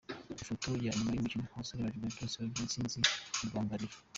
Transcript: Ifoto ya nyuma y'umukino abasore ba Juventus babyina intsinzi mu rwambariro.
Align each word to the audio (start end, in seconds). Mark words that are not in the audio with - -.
Ifoto 0.41 0.67
ya 0.85 0.91
nyuma 0.97 1.11
y'umukino 1.13 1.43
abasore 1.53 1.79
ba 1.83 1.93
Juventus 1.93 2.33
babyina 2.39 2.63
intsinzi 2.65 2.97
mu 3.37 3.45
rwambariro. 3.49 3.95